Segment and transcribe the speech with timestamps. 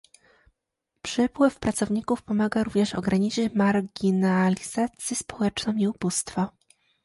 [1.01, 6.47] Przepływ pracowników pomaga również ograniczyć marginalizację społeczną i ubóstwo